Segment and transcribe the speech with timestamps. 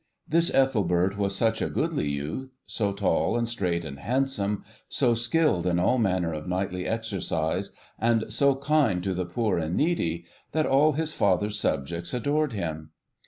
[0.27, 5.67] This Ethelbert was such a goodly youth, so tall and straight and handsome, so skilled
[5.67, 10.65] in all manner of knightly exercises, and so kind to the poor and needy, that
[10.65, 12.89] all his father's subjects adored him.